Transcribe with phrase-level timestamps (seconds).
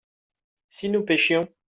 [0.67, 1.47] si nous pêchions.